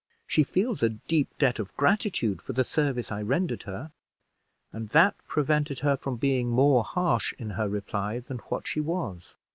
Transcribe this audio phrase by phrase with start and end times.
[0.25, 3.91] She feels a deep debt of gratitude for the service I rendered her;
[4.73, 9.35] and that prevented her from being more harsh in her reply than what she was."